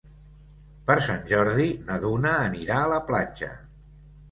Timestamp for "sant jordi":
1.07-1.67